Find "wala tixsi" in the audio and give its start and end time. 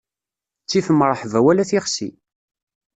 1.45-2.09